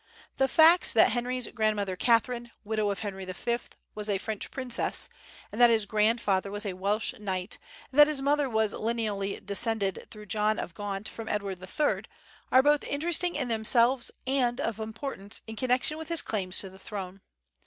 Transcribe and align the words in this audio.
The 0.37 0.47
facts 0.47 0.91
that 0.93 1.11
Henry's 1.11 1.45
grandmother, 1.51 1.95
Katharine, 1.95 2.49
widow 2.63 2.89
of 2.89 3.01
Henry 3.01 3.23
V, 3.23 3.57
was 3.93 4.09
a 4.09 4.17
French 4.17 4.49
princess, 4.49 5.09
that 5.51 5.69
his 5.69 5.85
grandfather 5.85 6.49
was 6.49 6.65
a 6.65 6.73
Welsh 6.73 7.13
knight, 7.19 7.59
and 7.91 7.99
that 7.99 8.07
his 8.07 8.19
mother 8.19 8.49
was 8.49 8.73
lineally 8.73 9.39
descended 9.45 10.07
through 10.09 10.25
John 10.25 10.57
of 10.57 10.73
Gaunt 10.73 11.07
from 11.07 11.29
Edward 11.29 11.61
III 11.61 12.03
are 12.51 12.63
both 12.63 12.83
interesting 12.85 13.35
in 13.35 13.47
themselves 13.47 14.09
and 14.25 14.59
of 14.59 14.79
importance 14.79 15.41
in 15.45 15.55
connection 15.55 15.99
with 15.99 16.07
his 16.07 16.23
claims 16.23 16.57
to 16.57 16.71
the 16.71 16.79
throne. 16.79 17.21